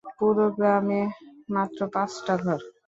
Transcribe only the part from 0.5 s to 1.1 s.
গ্রামে